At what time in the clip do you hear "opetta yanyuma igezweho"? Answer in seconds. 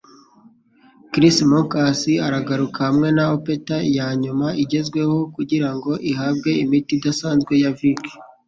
3.35-5.17